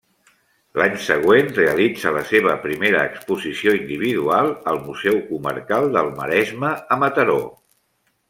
[0.81, 7.39] L'any següent realitza la seva primera exposició individual al Museu Comarcal del Maresme a Mataró.